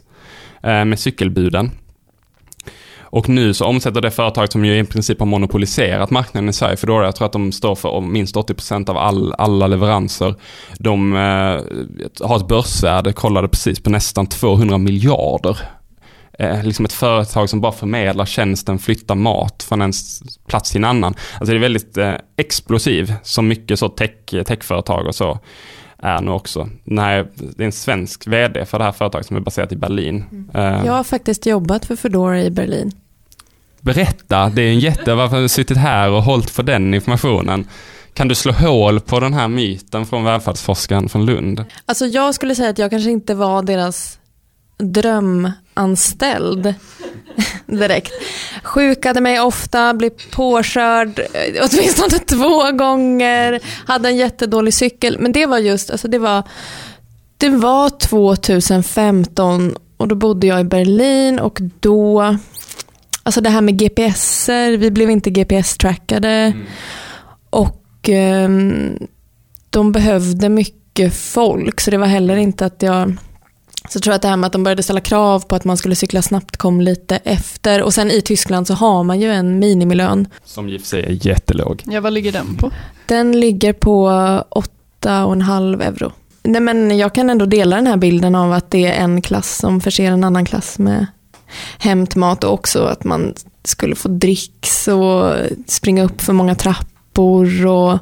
eh, 0.64 0.86
med 0.86 1.00
cykelbuden. 1.00 1.72
Och 3.02 3.30
nu 3.30 3.54
så 3.54 3.66
omsätter 3.66 4.02
det 4.02 4.12
företag 4.12 4.52
som 4.52 4.66
ju 4.66 4.80
i 4.80 4.84
princip 4.84 5.20
har 5.20 5.26
monopoliserat 5.26 6.10
marknaden 6.10 6.50
i 6.50 6.54
Sverige, 6.54 6.78
Foodora, 6.78 7.06
jag 7.06 7.16
tror 7.16 7.26
att 7.26 7.34
de 7.34 7.52
står 7.52 7.76
för 7.76 8.02
minst 8.02 8.36
80% 8.36 8.90
av 8.90 8.98
all, 8.98 9.34
alla 9.38 9.68
leveranser. 9.68 10.36
De 10.80 11.14
eh, 11.14 12.28
har 12.28 12.36
ett 12.38 12.48
börsvärde, 12.48 13.14
kollade 13.14 13.48
precis, 13.48 13.80
på 13.80 13.90
nästan 13.90 14.28
200 14.28 14.78
miljarder 14.78 15.58
eh, 16.40 16.64
liksom 16.64 16.86
ett 16.86 16.94
företag 16.94 17.50
som 17.50 17.62
bara 17.62 17.72
förmedlar 17.72 18.26
tjänsten, 18.26 18.80
flyttar 18.80 19.16
mat 19.16 19.64
från 19.64 19.82
en 19.82 19.94
plats 20.48 20.72
till 20.72 20.80
en 20.80 20.86
annan. 20.86 21.16
Alltså 21.40 21.52
det 21.54 21.58
är 21.58 21.62
väldigt 21.62 21.98
eh, 21.98 22.14
explosiv, 22.38 23.14
som 23.24 23.48
mycket 23.48 23.80
så 23.80 23.90
tech, 23.90 24.46
techföretag 24.46 25.08
och 25.08 25.16
så 25.16 25.40
är 25.98 26.22
nu 26.22 26.32
också. 26.32 26.70
Nej, 26.84 27.26
det 27.38 27.64
är 27.64 27.66
en 27.66 27.72
svensk 27.72 28.28
vd 28.28 28.66
för 28.66 28.78
det 28.78 28.84
här 28.84 28.92
företaget 28.92 29.28
som 29.28 29.36
är 29.38 29.42
baserat 29.42 29.72
i 29.72 29.76
Berlin. 29.76 30.24
Mm. 30.32 30.50
Eh, 30.54 30.86
Jag 30.86 30.94
har 30.94 31.04
faktiskt 31.04 31.46
jobbat 31.46 31.86
för 31.86 31.96
Foodora 31.96 32.42
i 32.42 32.50
Berlin. 32.50 32.92
Berätta, 33.82 34.50
det 34.50 34.62
är 34.62 34.70
en 34.70 34.80
jätte, 34.80 35.14
varför 35.14 35.36
har 35.36 35.42
du 35.42 35.50
suttit 35.50 35.78
här 35.78 36.12
och 36.12 36.24
hållit 36.24 36.56
på 36.56 36.62
den 36.62 36.94
informationen? 36.94 37.68
Kan 38.14 38.28
du 38.28 38.36
slå 38.36 38.52
hål 38.52 39.00
på 39.00 39.20
den 39.20 39.34
här 39.34 39.48
myten 39.48 40.06
från 40.06 40.24
välfärdsforskaren 40.24 41.10
från 41.10 41.26
Lund? 41.26 41.66
Alltså 41.86 42.06
jag 42.06 42.36
skulle 42.36 42.56
säga 42.56 42.70
att 42.70 42.78
jag 42.80 42.90
kanske 42.90 43.10
inte 43.12 43.36
var 43.36 43.64
deras 43.64 44.20
drömanställd 45.76 46.74
direkt. 47.66 48.14
Sjukade 48.64 49.22
mig 49.22 49.40
ofta, 49.40 49.94
blev 49.94 50.12
påkörd 50.32 51.20
eh, 51.20 51.64
åtminstone 51.72 52.20
två 52.28 52.72
gånger, 52.72 53.60
hade 53.88 54.10
en 54.10 54.18
jättedålig 54.18 54.74
cykel. 54.74 55.18
Men 55.20 55.32
det 55.32 55.46
var 55.46 55.58
just, 55.58 55.92
alltså 55.92 56.08
det 56.08 56.20
var, 56.20 56.44
det 57.38 57.50
var 57.50 57.90
2015 57.90 59.76
och 59.98 60.08
då 60.08 60.16
bodde 60.16 60.48
jag 60.48 60.62
i 60.62 60.64
Berlin 60.64 61.40
och 61.40 61.60
då, 61.80 62.38
alltså 63.24 63.42
det 63.42 63.50
här 63.50 63.62
med 63.62 63.80
GPSer, 63.80 64.78
vi 64.78 64.92
blev 64.92 65.10
inte 65.10 65.30
GPS-trackade. 65.30 66.30
Mm. 66.30 66.66
Och 67.50 68.10
um, 68.10 68.98
de 69.70 69.92
behövde 69.92 70.50
mycket 70.50 71.16
folk 71.16 71.82
så 71.82 71.92
det 71.92 71.98
var 71.98 72.08
heller 72.08 72.36
inte 72.36 72.66
att 72.66 72.82
jag 72.82 73.18
Så 73.90 74.00
tror 74.00 74.12
jag 74.12 74.16
att 74.16 74.22
det 74.22 74.28
här 74.28 74.38
med 74.38 74.48
att 74.48 74.54
de 74.54 74.64
började 74.64 74.84
ställa 74.84 75.02
krav 75.02 75.40
på 75.40 75.56
att 75.56 75.66
man 75.66 75.78
skulle 75.78 75.96
cykla 75.96 76.22
snabbt 76.22 76.58
kom 76.58 76.82
lite 76.82 77.16
efter. 77.24 77.82
Och 77.82 77.94
sen 77.94 78.12
i 78.12 78.22
Tyskland 78.22 78.68
så 78.68 78.74
har 78.74 79.04
man 79.04 79.20
ju 79.20 79.32
en 79.32 79.60
minimilön. 79.60 80.28
Som 80.44 80.70
i 80.70 80.78
och 80.78 80.82
för 80.82 80.88
sig 80.88 81.04
är 81.04 81.28
jättelåg. 81.28 81.84
Ja, 81.86 82.02
vad 82.02 82.14
ligger 82.14 82.32
den 82.32 82.56
på? 82.56 82.72
Den 83.06 83.40
ligger 83.40 83.74
på 83.74 84.10
8,5 85.02 85.84
euro. 85.84 86.12
Nej 86.44 86.62
men 86.62 86.98
jag 86.98 87.16
kan 87.16 87.30
ändå 87.30 87.46
dela 87.46 87.76
den 87.76 87.88
här 87.88 87.98
bilden 87.98 88.36
av 88.36 88.54
att 88.54 88.72
det 88.72 88.86
är 88.86 89.04
en 89.04 89.22
klass 89.22 89.58
som 89.58 89.82
förser 89.82 90.12
en 90.12 90.24
annan 90.24 90.46
klass 90.46 90.80
med 90.80 91.06
hämtmat 91.80 92.44
och 92.44 92.54
också 92.54 92.84
att 92.84 93.04
man 93.04 93.34
skulle 93.64 93.96
få 93.96 94.10
dricks 94.10 94.88
och 94.88 95.34
springa 95.68 96.04
upp 96.04 96.22
för 96.22 96.34
många 96.34 96.56
trappor 96.56 97.66
och 97.66 98.00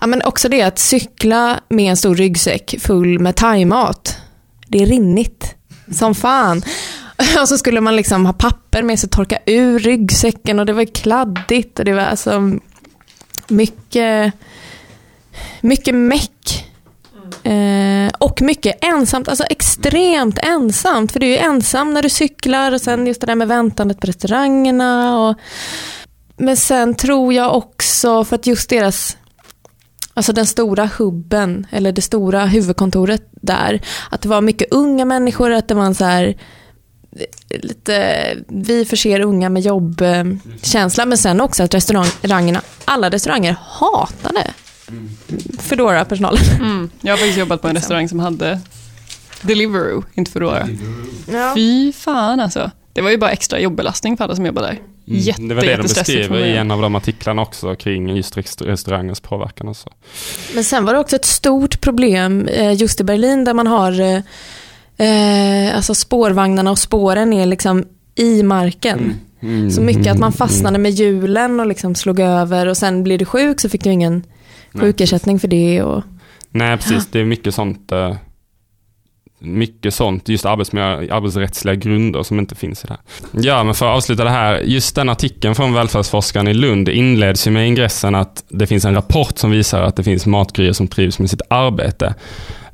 ja, 0.00 0.06
men 0.06 0.22
också 0.22 0.48
det 0.48 0.62
att 0.62 0.78
cykla 0.78 1.60
med 1.68 1.90
en 1.90 1.96
stor 1.96 2.14
ryggsäck 2.14 2.74
full 2.78 3.18
med 3.18 3.36
thaimat. 3.36 4.16
Det 4.70 4.82
är 4.82 4.86
rinnigt 4.86 5.54
som 5.92 6.14
fan. 6.14 6.62
Och 7.40 7.48
så 7.48 7.58
skulle 7.58 7.80
man 7.80 7.96
liksom 7.96 8.26
ha 8.26 8.32
papper 8.32 8.82
med 8.82 8.98
sig 8.98 9.06
och 9.06 9.12
torka 9.12 9.38
ur 9.46 9.78
ryggsäcken 9.78 10.58
och 10.58 10.66
det 10.66 10.72
var 10.72 10.84
kladdigt 10.84 11.78
och 11.78 11.84
det 11.84 11.92
var 11.92 12.02
alltså 12.02 12.58
mycket, 13.48 14.32
mycket 15.60 15.94
meck. 15.94 16.66
Eh, 17.42 18.10
och 18.18 18.42
mycket 18.42 18.84
ensamt, 18.84 19.28
alltså 19.28 19.44
extremt 19.44 20.38
ensamt. 20.38 21.12
För 21.12 21.20
du 21.20 21.26
är 21.26 21.30
ju 21.30 21.36
ensam 21.36 21.94
när 21.94 22.02
du 22.02 22.08
cyklar 22.08 22.72
och 22.72 22.80
sen 22.80 23.06
just 23.06 23.20
det 23.20 23.26
där 23.26 23.34
med 23.34 23.48
väntandet 23.48 24.00
på 24.00 24.06
restaurangerna. 24.06 25.18
Och, 25.18 25.36
men 26.36 26.56
sen 26.56 26.94
tror 26.94 27.32
jag 27.32 27.56
också, 27.56 28.24
för 28.24 28.36
att 28.36 28.46
just 28.46 28.70
deras 28.70 29.16
Alltså 30.14 30.32
den 30.32 30.46
stora 30.46 30.90
hubben, 30.98 31.66
eller 31.70 31.92
det 31.92 32.02
stora 32.02 32.46
huvudkontoret 32.46 33.29
där. 33.40 33.80
Att 34.10 34.22
det 34.22 34.28
var 34.28 34.40
mycket 34.40 34.68
unga 34.70 35.04
människor, 35.04 35.50
att 35.50 35.68
det 35.68 35.74
var 35.74 35.84
en 35.84 35.94
så 35.94 36.04
här 36.04 36.36
lite, 37.48 38.36
vi 38.48 38.84
förser 38.84 39.20
unga 39.20 39.48
med 39.48 39.62
jobbkänsla, 39.62 41.06
men 41.06 41.18
sen 41.18 41.40
också 41.40 41.62
att 41.62 41.74
restaurangerna, 41.74 42.62
alla 42.84 43.10
restauranger 43.10 43.56
hatade 43.60 44.50
Foodora-personalen. 45.58 46.42
Mm. 46.60 46.90
Jag 47.00 47.12
har 47.12 47.16
faktiskt 47.18 47.38
jobbat 47.38 47.62
på 47.62 47.68
en 47.68 47.74
restaurang 47.74 48.08
som 48.08 48.20
hade 48.20 48.60
Deliveroo, 49.42 50.04
inte 50.14 50.30
Foodora. 50.30 50.68
Fy 51.54 51.92
fan 51.92 52.40
alltså. 52.40 52.70
Det 52.92 53.00
var 53.00 53.10
ju 53.10 53.18
bara 53.18 53.30
extra 53.30 53.60
jobbelastning 53.60 54.16
för 54.16 54.24
alla 54.24 54.36
som 54.36 54.46
jobbar 54.46 54.62
där. 54.62 54.78
Jätte, 55.12 55.40
Mm. 55.42 55.48
det 55.48 55.54
var 55.54 55.62
det 55.62 55.76
de 55.76 55.82
beskriver 55.82 56.38
i 56.46 56.56
en 56.56 56.70
av 56.70 56.82
de 56.82 56.94
artiklarna 56.94 57.42
också 57.42 57.74
kring 57.74 58.08
just 58.16 58.36
rest- 58.36 58.62
restaurangens 58.62 59.20
påverkan 59.20 59.68
och 59.68 59.76
så. 59.76 59.90
Men 60.54 60.64
sen 60.64 60.84
var 60.84 60.92
det 60.94 60.98
också 61.00 61.16
ett 61.16 61.24
stort 61.24 61.80
problem 61.80 62.48
eh, 62.48 62.72
just 62.72 63.00
i 63.00 63.04
Berlin 63.04 63.44
där 63.44 63.54
man 63.54 63.66
har 63.66 64.00
eh, 64.00 64.16
eh, 64.96 65.76
alltså 65.76 65.94
spårvagnarna 65.94 66.70
och 66.70 66.78
spåren 66.78 67.32
är 67.32 67.46
liksom 67.46 67.84
i 68.14 68.42
marken. 68.42 69.14
Mm. 69.42 69.70
Så 69.70 69.80
mycket 69.80 70.06
att 70.06 70.18
man 70.18 70.28
Mm. 70.28 70.32
fastnade 70.32 70.78
med 70.78 70.92
hjulen 70.92 71.60
och 71.60 71.66
liksom 71.66 71.94
slog 71.94 72.20
över 72.20 72.66
och 72.66 72.76
sen 72.76 73.02
blir 73.04 73.18
du 73.18 73.24
sjuk 73.24 73.60
så 73.60 73.68
fick 73.68 73.84
du 73.84 73.90
ingen 73.90 74.22
sjukersättning 74.74 75.38
för 75.40 75.48
det. 75.48 75.82
Och, 75.82 76.02
Nej, 76.50 76.76
precis. 76.76 77.06
Det 77.12 77.20
är 77.20 77.24
mycket 77.24 77.54
sånt. 77.54 77.92
eh, 77.92 78.16
mycket 79.42 79.94
sånt, 79.94 80.28
just 80.28 80.46
arbetsmiljö, 80.46 81.14
arbetsrättsliga 81.14 81.74
grunder 81.74 82.22
som 82.22 82.38
inte 82.38 82.54
finns 82.54 82.84
i 82.84 82.86
det 82.86 82.92
här. 82.92 83.02
Ja, 83.42 83.64
men 83.64 83.74
för 83.74 83.86
att 83.86 83.96
avsluta 83.96 84.24
det 84.24 84.30
här. 84.30 84.58
Just 84.58 84.94
den 84.94 85.08
artikeln 85.08 85.54
från 85.54 85.74
välfärdsforskaren 85.74 86.48
i 86.48 86.54
Lund 86.54 86.88
inleds 86.88 87.46
ju 87.46 87.50
med 87.50 87.66
ingressen 87.66 88.14
att 88.14 88.44
det 88.48 88.66
finns 88.66 88.84
en 88.84 88.94
rapport 88.94 89.38
som 89.38 89.50
visar 89.50 89.82
att 89.82 89.96
det 89.96 90.02
finns 90.02 90.26
matgryor 90.26 90.72
som 90.72 90.88
trivs 90.88 91.18
med 91.18 91.30
sitt 91.30 91.42
arbete. 91.50 92.14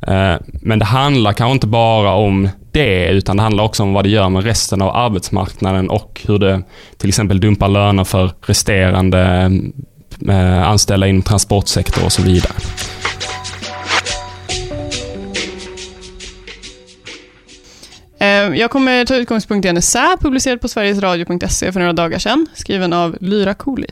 Eh, 0.00 0.35
men 0.62 0.78
det 0.78 0.85
handlar 0.85 1.32
kanske 1.32 1.52
inte 1.52 1.66
bara 1.66 2.12
om 2.12 2.49
det, 2.73 3.08
utan 3.08 3.37
det 3.37 3.42
handlar 3.42 3.64
också 3.64 3.82
om 3.82 3.92
vad 3.92 4.04
det 4.04 4.08
gör 4.08 4.28
med 4.28 4.44
resten 4.44 4.82
av 4.82 4.96
arbetsmarknaden 4.96 5.90
och 5.90 6.23
hur 6.28 6.38
det 6.38 6.62
till 6.96 7.08
exempel 7.08 7.40
dumpar 7.40 7.68
löner 7.68 8.04
för 8.04 8.30
resterande 8.46 9.50
eh, 10.28 10.68
anställda 10.68 11.06
inom 11.06 11.23
transportsektor 11.23 12.04
och 12.04 12.12
så 12.12 12.23
vidare. 12.23 12.52
Ehm, 18.26 18.54
jag 18.54 18.71
kommer 18.71 19.04
ta 19.04 19.16
utgångspunkt 19.16 19.66
i 19.66 19.68
en 19.68 19.76
essä 19.76 20.16
publicerad 20.21 20.61
på 20.61 20.68
sverigesradio.se 20.68 21.73
för 21.73 21.80
några 21.80 21.92
dagar 21.92 22.18
sedan, 22.18 22.47
skriven 22.54 22.92
av 22.92 23.16
Lyra 23.21 23.54
Cooley, 23.54 23.88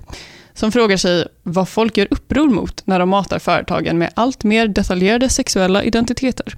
som 0.55 0.73
frågar 0.73 0.97
sig 0.97 1.26
vad 1.43 1.69
folk 1.69 1.97
gör 1.97 2.09
uppror 2.11 2.49
mot 2.49 2.87
när 2.87 2.99
de 2.99 3.09
matar 3.09 3.38
företagen 3.38 3.99
med 3.99 4.11
allt 4.14 4.45
mer 4.45 4.69
detaljerade 4.69 5.29
sexuella 5.29 5.83
identiteter. 5.83 6.57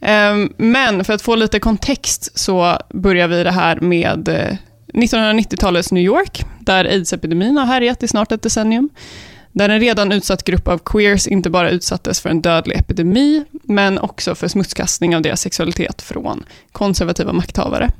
Ehm, 0.00 0.52
men 0.56 1.04
för 1.04 1.12
att 1.12 1.22
få 1.22 1.34
lite 1.34 1.60
kontext 1.60 2.38
så 2.38 2.78
börjar 2.90 3.28
vi 3.28 3.44
det 3.44 3.52
här 3.52 3.80
med 3.80 4.28
eh, 4.28 4.56
1990-talets 4.94 5.92
New 5.92 6.04
York, 6.04 6.44
där 6.60 6.84
aids-epidemin 6.84 7.58
har 7.58 7.66
härjat 7.66 8.02
i 8.02 8.08
snart 8.08 8.32
ett 8.32 8.42
decennium 8.42 8.88
där 9.54 9.68
en 9.68 9.80
redan 9.80 10.12
utsatt 10.12 10.44
grupp 10.44 10.68
av 10.68 10.78
queers 10.78 11.26
inte 11.26 11.50
bara 11.50 11.70
utsattes 11.70 12.20
för 12.20 12.30
en 12.30 12.42
dödlig 12.42 12.76
epidemi, 12.76 13.44
men 13.62 13.98
också 13.98 14.34
för 14.34 14.48
smutskastning 14.48 15.16
av 15.16 15.22
deras 15.22 15.40
sexualitet 15.40 16.02
från 16.02 16.44
konservativa 16.72 17.32
makthavare. 17.32 17.90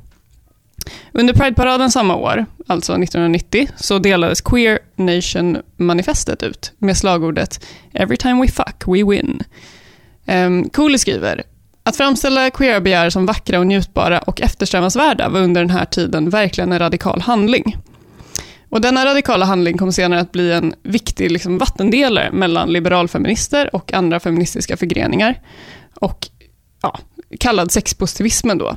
Under 1.11 1.33
Pride-paraden 1.33 1.91
samma 1.91 2.15
år, 2.15 2.45
alltså 2.67 2.93
1990, 2.93 3.67
så 3.75 3.99
delades 3.99 4.41
Queer 4.41 4.79
Nation-manifestet 4.95 6.43
ut 6.43 6.73
med 6.77 6.97
slagordet 6.97 7.65
“Every 7.93 8.17
time 8.17 8.41
we 8.41 8.47
fuck, 8.47 8.83
we 8.87 9.03
win”. 9.03 9.43
Um, 10.27 10.69
Cooley 10.69 10.97
skriver 10.97 11.43
att 11.83 11.97
framställa 11.97 12.49
queera 12.49 12.81
begär 12.81 13.09
som 13.09 13.25
vackra 13.25 13.59
och 13.59 13.67
njutbara 13.67 14.19
och 14.19 14.41
eftersträvansvärda 14.41 15.29
var 15.29 15.39
under 15.39 15.61
den 15.61 15.69
här 15.69 15.85
tiden 15.85 16.29
verkligen 16.29 16.71
en 16.71 16.79
radikal 16.79 17.21
handling. 17.21 17.77
Och 18.69 18.81
denna 18.81 19.05
radikala 19.05 19.45
handling 19.45 19.77
kom 19.77 19.91
senare 19.91 20.19
att 20.19 20.31
bli 20.31 20.51
en 20.51 20.73
viktig 20.83 21.31
liksom, 21.31 21.57
vattendelare 21.57 22.31
mellan 22.31 22.73
liberalfeminister 22.73 23.75
och 23.75 23.93
andra 23.93 24.19
feministiska 24.19 24.77
förgreningar. 24.77 25.41
Och 25.95 26.27
ja, 26.81 26.99
kallad 27.39 27.71
sexpositivismen 27.71 28.57
då. 28.57 28.75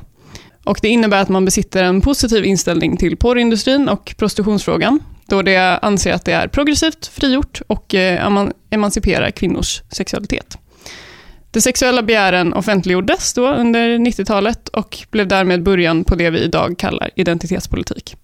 Och 0.63 0.79
det 0.81 0.87
innebär 0.87 1.21
att 1.21 1.29
man 1.29 1.45
besitter 1.45 1.83
en 1.83 2.01
positiv 2.01 2.45
inställning 2.45 2.97
till 2.97 3.17
porrindustrin 3.17 3.89
och 3.89 4.15
prostitutionsfrågan, 4.17 4.99
då 5.25 5.41
det 5.41 5.77
anser 5.77 6.13
att 6.13 6.25
det 6.25 6.31
är 6.31 6.47
progressivt, 6.47 7.07
frigjort 7.07 7.61
och 7.67 7.95
eh, 7.95 8.47
emanciperar 8.69 9.31
kvinnors 9.31 9.81
sexualitet. 9.91 10.57
De 11.51 11.61
sexuella 11.61 12.01
begären 12.01 12.53
offentliggjordes 12.53 13.33
då 13.33 13.47
under 13.47 13.97
90-talet 13.97 14.69
och 14.69 14.97
blev 15.11 15.27
därmed 15.27 15.63
början 15.63 16.03
på 16.03 16.15
det 16.15 16.29
vi 16.29 16.39
idag 16.39 16.77
kallar 16.77 17.09
identitetspolitik. 17.15 18.15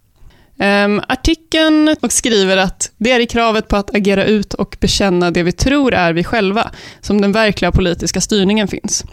Um, 0.58 1.02
artikeln 1.08 1.96
och 2.02 2.12
skriver 2.12 2.58
att 2.58 2.92
det 2.98 3.12
är 3.12 3.20
i 3.20 3.26
kravet 3.26 3.68
på 3.68 3.76
att 3.76 3.96
agera 3.96 4.26
ut 4.26 4.54
och 4.54 4.78
bekänna 4.80 5.32
det 5.32 5.44
vi 5.44 5.52
tror 5.52 5.94
är 5.94 6.14
vi 6.14 6.24
själva 6.24 6.72
som 7.02 7.22
den 7.22 7.32
verkliga 7.32 7.72
politiska 7.72 8.22
styrningen 8.22 8.68
finns. 8.68 9.06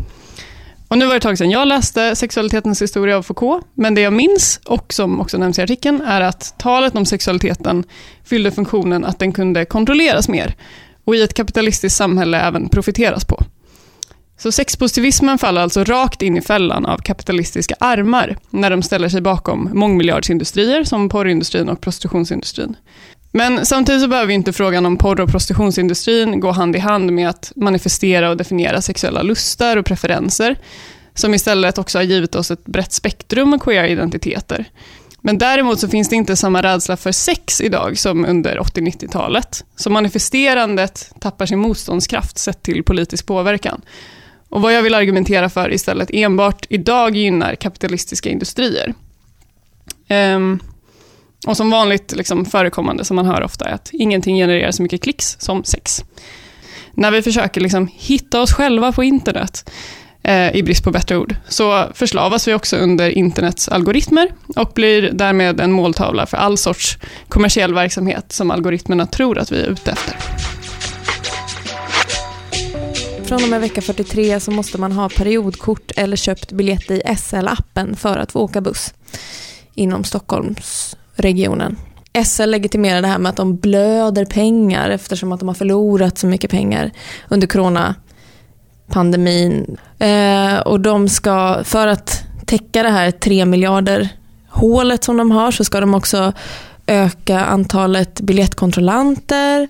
Och 0.88 0.98
nu 0.98 1.04
var 1.04 1.12
det 1.12 1.16
ett 1.16 1.22
tag 1.22 1.38
sedan 1.38 1.50
jag 1.50 1.68
läste 1.68 2.16
Sexualitetens 2.16 2.82
historia 2.82 3.16
av 3.16 3.22
Foucault, 3.22 3.66
men 3.74 3.94
det 3.94 4.00
jag 4.00 4.12
minns, 4.12 4.60
och 4.64 4.92
som 4.92 5.20
också 5.20 5.38
nämns 5.38 5.58
i 5.58 5.62
artikeln, 5.62 6.00
är 6.00 6.20
att 6.20 6.54
talet 6.58 6.96
om 6.96 7.06
sexualiteten 7.06 7.84
fyllde 8.24 8.50
funktionen 8.50 9.04
att 9.04 9.18
den 9.18 9.32
kunde 9.32 9.64
kontrolleras 9.64 10.28
mer 10.28 10.54
och 11.04 11.16
i 11.16 11.22
ett 11.22 11.34
kapitalistiskt 11.34 11.96
samhälle 11.96 12.40
även 12.40 12.68
profiteras 12.68 13.24
på. 13.24 13.44
Så 14.42 14.52
sexpositivismen 14.52 15.38
faller 15.38 15.60
alltså 15.60 15.84
rakt 15.84 16.22
in 16.22 16.36
i 16.36 16.42
fällan 16.42 16.86
av 16.86 16.98
kapitalistiska 16.98 17.74
armar 17.80 18.36
när 18.50 18.70
de 18.70 18.82
ställer 18.82 19.08
sig 19.08 19.20
bakom 19.20 19.70
mångmiljardsindustrier 19.74 20.84
som 20.84 21.08
porrindustrin 21.08 21.68
och 21.68 21.80
prostitutionsindustrin. 21.80 22.76
Men 23.32 23.66
samtidigt 23.66 24.02
så 24.02 24.08
behöver 24.08 24.32
inte 24.32 24.52
frågan 24.52 24.86
om 24.86 24.96
porr 24.96 25.20
och 25.20 25.30
prostitutionsindustrin 25.30 26.40
gå 26.40 26.50
hand 26.50 26.76
i 26.76 26.78
hand 26.78 27.12
med 27.12 27.28
att 27.28 27.52
manifestera 27.56 28.30
och 28.30 28.36
definiera 28.36 28.82
sexuella 28.82 29.22
lustar 29.22 29.76
och 29.76 29.86
preferenser, 29.86 30.58
som 31.14 31.34
istället 31.34 31.78
också 31.78 31.98
har 31.98 32.02
givit 32.02 32.34
oss 32.34 32.50
ett 32.50 32.64
brett 32.64 32.92
spektrum 32.92 33.54
av 33.54 33.58
queera 33.58 33.88
identiteter. 33.88 34.64
Men 35.20 35.38
däremot 35.38 35.80
så 35.80 35.88
finns 35.88 36.08
det 36.08 36.16
inte 36.16 36.36
samma 36.36 36.62
rädsla 36.62 36.96
för 36.96 37.12
sex 37.12 37.60
idag 37.60 37.98
som 37.98 38.24
under 38.24 38.58
80-90-talet. 38.58 39.64
Så 39.76 39.90
manifesterandet 39.90 41.12
tappar 41.20 41.46
sin 41.46 41.58
motståndskraft 41.58 42.38
sett 42.38 42.62
till 42.62 42.84
politisk 42.84 43.26
påverkan. 43.26 43.82
Och 44.52 44.62
vad 44.62 44.74
jag 44.74 44.82
vill 44.82 44.94
argumentera 44.94 45.48
för 45.48 45.72
istället 45.72 46.10
enbart 46.12 46.66
idag 46.68 47.16
gynnar 47.16 47.54
kapitalistiska 47.54 48.30
industrier. 48.30 48.94
Um, 50.08 50.60
och 51.46 51.56
som 51.56 51.70
vanligt 51.70 52.12
liksom 52.16 52.44
förekommande 52.44 53.04
som 53.04 53.16
man 53.16 53.26
hör 53.26 53.42
ofta 53.42 53.64
är 53.64 53.72
att 53.72 53.90
ingenting 53.92 54.36
genererar 54.36 54.70
så 54.70 54.82
mycket 54.82 55.02
klicks 55.02 55.36
som 55.38 55.64
sex. 55.64 56.04
När 56.94 57.10
vi 57.10 57.22
försöker 57.22 57.60
liksom 57.60 57.88
hitta 57.92 58.42
oss 58.42 58.52
själva 58.52 58.92
på 58.92 59.04
internet, 59.04 59.70
eh, 60.22 60.56
i 60.56 60.62
brist 60.62 60.84
på 60.84 60.90
bättre 60.90 61.16
ord, 61.16 61.36
så 61.48 61.86
förslavas 61.94 62.48
vi 62.48 62.54
också 62.54 62.76
under 62.76 63.10
internets 63.10 63.68
algoritmer 63.68 64.28
och 64.56 64.72
blir 64.74 65.10
därmed 65.12 65.60
en 65.60 65.72
måltavla 65.72 66.26
för 66.26 66.36
all 66.36 66.58
sorts 66.58 66.98
kommersiell 67.28 67.74
verksamhet 67.74 68.32
som 68.32 68.50
algoritmerna 68.50 69.06
tror 69.06 69.38
att 69.38 69.52
vi 69.52 69.62
är 69.62 69.66
ute 69.66 69.90
efter 69.90 70.16
från 73.32 73.44
och 73.44 73.48
med 73.48 73.60
vecka 73.60 73.82
43 73.82 74.40
så 74.40 74.50
måste 74.50 74.78
man 74.78 74.92
ha 74.92 75.08
periodkort 75.08 75.90
eller 75.96 76.16
köpt 76.16 76.52
biljett 76.52 76.90
i 76.90 77.02
SL-appen 77.16 77.96
för 77.96 78.18
att 78.18 78.32
få 78.32 78.40
åka 78.40 78.60
buss 78.60 78.94
inom 79.74 80.04
Stockholmsregionen. 80.04 81.76
SL 82.24 82.50
legitimerar 82.50 83.02
det 83.02 83.08
här 83.08 83.18
med 83.18 83.30
att 83.30 83.36
de 83.36 83.56
blöder 83.56 84.24
pengar 84.24 84.90
eftersom 84.90 85.32
att 85.32 85.40
de 85.40 85.48
har 85.48 85.54
förlorat 85.54 86.18
så 86.18 86.26
mycket 86.26 86.50
pengar 86.50 86.90
under 87.28 87.46
coronapandemin. 87.46 89.76
Eh, 89.98 90.58
och 90.58 90.80
de 90.80 91.08
ska, 91.08 91.60
för 91.64 91.86
att 91.86 92.22
täcka 92.46 92.82
det 92.82 92.90
här 92.90 93.10
3 93.10 93.44
miljarder 93.44 94.08
hålet 94.48 95.04
som 95.04 95.16
de 95.16 95.30
har 95.30 95.50
så 95.50 95.64
ska 95.64 95.80
de 95.80 95.94
också 95.94 96.32
öka 96.86 97.40
antalet 97.40 98.20
biljettkontrollanter 98.20 99.68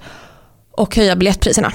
och 0.70 0.96
höja 0.96 1.16
biljettpriserna. 1.16 1.72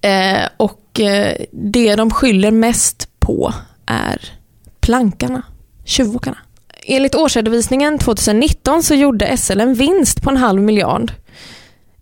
Eh, 0.00 0.48
och 0.56 1.00
eh, 1.00 1.34
det 1.52 1.96
de 1.96 2.10
skyller 2.10 2.50
mest 2.50 3.08
på 3.20 3.54
är 3.86 4.20
plankarna, 4.80 5.42
tjuvåkarna. 5.84 6.38
Enligt 6.84 7.14
årsredovisningen 7.14 7.98
2019 7.98 8.82
så 8.82 8.94
gjorde 8.94 9.36
SL 9.36 9.60
en 9.60 9.74
vinst 9.74 10.22
på 10.22 10.30
en 10.30 10.36
halv 10.36 10.62
miljard, 10.62 11.12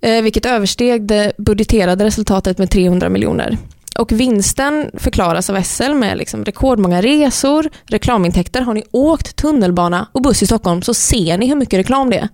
eh, 0.01 0.23
vilket 0.23 0.47
översteg 0.47 1.07
det 1.07 1.33
budgeterade 1.39 2.05
resultatet 2.05 2.59
med 2.59 2.71
300 2.71 3.09
miljoner. 3.09 3.59
Och 3.99 4.13
vinsten 4.13 4.91
förklaras 4.95 5.51
av 5.51 5.63
SL 5.63 5.95
med 5.95 6.19
liksom 6.19 6.45
rekordmånga 6.45 7.03
resor, 7.03 7.71
reklamintäkter. 7.85 8.61
Har 8.61 8.75
ni 8.75 8.85
åkt 8.91 9.37
tunnelbana 9.37 10.09
och 10.13 10.23
buss 10.23 10.43
i 10.43 10.47
Stockholm 10.47 10.83
så 10.83 10.95
ser 10.95 11.39
ni 11.39 11.47
hur 11.49 11.57
mycket 11.57 11.79
reklam 11.79 12.11
det 12.11 12.17
är. 12.17 12.29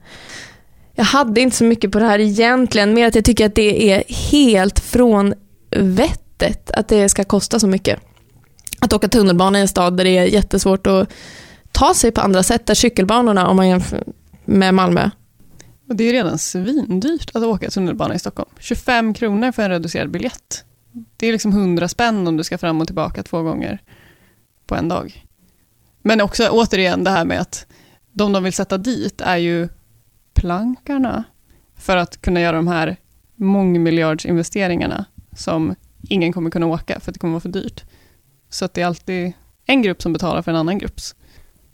Jag 0.95 1.05
hade 1.05 1.41
inte 1.41 1.57
så 1.57 1.65
mycket 1.65 1.93
på 1.93 1.99
det 1.99 2.05
här 2.05 2.19
egentligen, 2.19 2.95
mer 2.95 3.07
att 3.07 3.15
jag 3.15 3.25
tycker 3.25 3.47
att 3.47 3.55
det 3.55 3.93
är 3.93 4.05
helt 4.31 4.81
från 4.81 5.35
vettet 5.77 6.71
att 6.71 6.89
det 6.89 7.09
ska 7.09 7.25
kosta 7.25 7.59
så 7.59 7.67
mycket. 7.67 8.01
Att 8.81 8.93
åka 8.93 9.09
tunnelbana 9.09 9.59
i 9.59 9.61
en 9.61 9.69
stad 9.69 9.97
där 9.97 10.05
det 10.05 10.19
är 10.19 10.25
jättesvårt 10.25 10.87
att 10.87 11.13
ta 11.73 11.95
sig 11.95 12.13
på 12.13 12.21
andra 12.21 12.43
sätt, 12.43 12.67
där 12.67 12.75
cykelbanorna, 12.75 13.49
om 13.49 13.57
man 13.57 13.69
jämför 13.69 14.05
med 14.45 14.75
Malmö, 14.75 15.11
Och 15.89 15.97
det 15.97 16.05
är 16.05 16.13
redan 16.13 16.39
svindyrt 16.39 17.37
att 17.37 17.43
åka 17.43 17.71
tunnelbana 17.71 18.15
i 18.15 18.19
Stockholm. 18.19 18.51
25 18.59 19.15
kronor 19.15 19.53
för 19.53 19.63
en 19.63 19.71
reducerad 19.71 20.11
biljett. 20.11 20.65
Det 21.17 21.27
är 21.27 21.33
liksom 21.33 21.53
100 21.53 21.89
spänn 21.89 22.27
om 22.27 22.37
du 22.37 22.45
ska 22.45 22.59
fram 22.59 22.81
och 22.81 22.87
tillbaka 22.87 23.23
två 23.23 23.43
gånger 23.43 23.83
på 24.67 24.75
en 24.75 24.89
dag. 24.89 25.27
Men 26.03 26.21
också 26.21 26.49
återigen 26.49 27.05
det 27.05 27.11
här 27.11 27.25
med 27.25 27.41
att 27.41 27.67
de 28.13 28.33
de 28.33 28.45
vill 28.45 28.53
sätta 28.53 28.79
dit 28.79 29.21
är 29.21 29.37
ju 29.37 29.69
plankarna 30.35 31.25
för 31.77 31.97
att 31.97 32.23
kunna 32.23 32.41
göra 32.41 32.57
de 32.57 32.69
här 32.69 32.97
mångmiljardsinvesteringarna 33.37 35.05
som 35.37 35.75
ingen 36.09 36.33
kommer 36.33 36.51
kunna 36.51 36.67
åka 36.67 37.01
för 37.01 37.11
att 37.11 37.15
det 37.15 37.21
kommer 37.21 37.33
vara 37.33 37.41
för 37.41 37.49
dyrt. 37.49 37.85
Så 38.51 38.65
att 38.65 38.75
det 38.75 38.83
är 38.83 38.87
alltid 38.87 39.33
en 39.67 39.83
grupp 39.83 40.03
som 40.03 40.13
betalar 40.13 40.43
för 40.43 40.51
en 40.51 40.57
annan 40.57 40.79
grupps. 40.79 41.15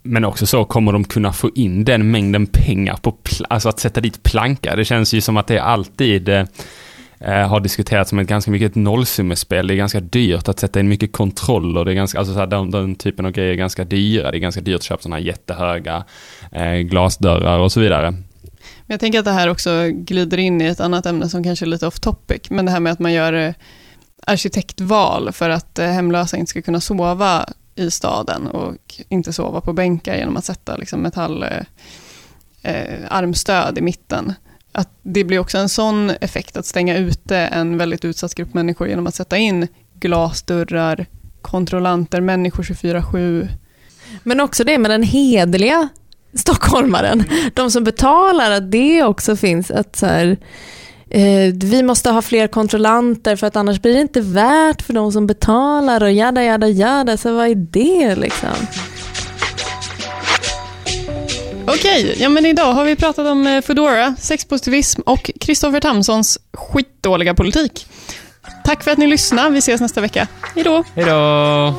Men 0.03 0.25
också 0.25 0.45
så 0.45 0.65
kommer 0.65 0.91
de 0.91 1.03
kunna 1.03 1.33
få 1.33 1.49
in 1.55 1.85
den 1.85 2.11
mängden 2.11 2.47
pengar 2.47 2.95
på, 2.95 3.17
alltså 3.49 3.69
att 3.69 3.79
sätta 3.79 4.01
dit 4.01 4.23
plankar. 4.23 4.77
Det 4.77 4.85
känns 4.85 5.13
ju 5.13 5.21
som 5.21 5.37
att 5.37 5.47
det 5.47 5.59
alltid 5.59 6.29
eh, 6.29 6.45
eh, 7.19 7.47
har 7.47 7.59
diskuterats 7.59 8.09
som 8.09 8.19
ett 8.19 8.27
ganska 8.27 8.51
mycket 8.51 8.71
ett 8.71 8.75
nollsummespel. 8.75 9.67
Det 9.67 9.73
är 9.73 9.75
ganska 9.75 9.99
dyrt 9.99 10.47
att 10.47 10.59
sätta 10.59 10.79
in 10.79 10.89
mycket 10.89 11.11
kontroller. 11.11 11.85
Det 11.85 11.91
är 11.91 11.95
ganska, 11.95 12.19
alltså 12.19 12.33
så 12.33 12.39
här, 12.39 12.47
den, 12.47 12.71
den 12.71 12.95
typen 12.95 13.25
av 13.25 13.31
grejer 13.31 13.51
är 13.51 13.55
ganska 13.55 13.83
dyra. 13.83 14.31
Det 14.31 14.37
är 14.37 14.39
ganska 14.39 14.61
dyrt 14.61 14.75
att 14.75 14.83
köpa 14.83 15.01
sådana 15.01 15.15
här 15.15 15.23
jättehöga 15.23 16.03
eh, 16.51 16.75
glasdörrar 16.75 17.59
och 17.59 17.71
så 17.71 17.79
vidare. 17.79 18.13
Men 18.89 18.93
jag 18.93 18.99
tänker 18.99 19.19
att 19.19 19.25
det 19.25 19.31
här 19.31 19.49
också 19.49 19.89
glider 19.91 20.37
in 20.37 20.61
i 20.61 20.65
ett 20.65 20.79
annat 20.79 21.05
ämne 21.05 21.29
som 21.29 21.43
kanske 21.43 21.65
är 21.65 21.67
lite 21.67 21.87
off 21.87 21.99
topic, 21.99 22.49
men 22.49 22.65
det 22.65 22.71
här 22.71 22.79
med 22.79 22.93
att 22.93 22.99
man 22.99 23.13
gör 23.13 23.33
eh, 23.33 23.53
arkitektval 24.27 25.31
för 25.31 25.49
att 25.49 25.79
eh, 25.79 25.87
hemlösa 25.87 26.37
inte 26.37 26.49
ska 26.49 26.61
kunna 26.61 26.81
sova 26.81 27.49
i 27.75 27.91
staden 27.91 28.47
och 28.47 28.75
inte 29.09 29.33
sova 29.33 29.61
på 29.61 29.73
bänkar 29.73 30.15
genom 30.15 30.37
att 30.37 30.45
sätta 30.45 30.77
liksom, 30.77 31.01
metallarmstöd 31.01 33.63
eh, 33.63 33.69
eh 33.69 33.77
i 33.77 33.81
mitten. 33.81 34.33
Att 34.71 34.89
det 35.01 35.23
blir 35.23 35.39
också 35.39 35.57
en 35.57 35.69
sån 35.69 36.09
effekt 36.09 36.57
att 36.57 36.65
stänga 36.65 36.97
ute 36.97 37.37
en 37.37 37.77
väldigt 37.77 38.05
utsatt 38.05 38.35
grupp 38.35 38.53
människor 38.53 38.87
genom 38.87 39.07
att 39.07 39.15
sätta 39.15 39.37
in 39.37 39.67
glasdörrar, 39.93 41.05
kontrollanter, 41.41 42.21
människor 42.21 42.63
24-7. 42.63 43.47
Men 44.23 44.39
också 44.39 44.63
det 44.63 44.77
med 44.77 44.91
den 44.91 45.03
hederliga 45.03 45.89
stockholmaren. 46.33 47.23
De 47.53 47.71
som 47.71 47.83
betalar, 47.83 48.51
att 48.51 48.71
det 48.71 49.03
också 49.03 49.35
finns. 49.35 49.71
att 49.71 49.95
så 49.95 50.05
här, 50.05 50.37
eh, 51.09 51.53
Vi 51.53 51.83
måste 51.83 52.09
ha 52.09 52.21
fler 52.21 52.47
kontrollanter 52.47 53.35
för 53.35 53.47
att 53.47 53.55
annars 53.55 53.81
blir 53.81 53.93
det 53.93 54.01
inte 54.01 54.21
värt 54.21 54.81
för 54.81 54.93
de 54.93 55.11
som 55.11 55.27
betalar 55.27 56.03
och 56.03 56.11
jada 56.11 56.43
jada 56.43 56.67
jada. 56.67 57.17
Så 57.17 57.33
vad 57.33 57.47
är 57.47 57.55
det 57.55 58.15
liksom? 58.15 58.49
Okej, 61.67 62.15
ja 62.19 62.29
men 62.29 62.45
idag 62.45 62.73
har 62.73 62.85
vi 62.85 62.95
pratat 62.95 63.27
om 63.27 63.47
eh, 63.47 63.61
Foodora, 63.61 64.15
sexpositivism 64.19 65.01
och 65.05 65.31
Kristoffer 65.39 65.79
Tamsons 65.79 66.39
skitdåliga 66.53 67.33
politik. 67.33 67.87
Tack 68.63 68.83
för 68.83 68.91
att 68.91 68.97
ni 68.97 69.07
lyssnade. 69.07 69.49
Vi 69.49 69.57
ses 69.59 69.81
nästa 69.81 70.01
vecka. 70.01 70.27
Hej 70.55 70.63
då! 70.63 70.83
Hej 70.95 71.05
då! 71.05 71.73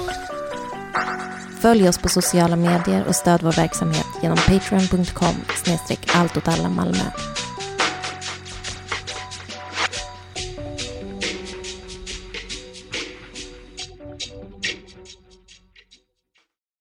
Följ 1.62 1.88
oss 1.88 1.98
på 1.98 2.08
sociala 2.08 2.56
medier 2.56 3.04
och 3.08 3.16
stöd 3.16 3.42
vår 3.42 3.52
verksamhet 3.52 4.06
genom 4.22 4.38
patreon.com 4.38 5.34
snedstreck 5.64 6.10
allt 6.14 6.36
åt 6.36 6.48
alla 6.48 6.68
Malmö. 6.68 7.04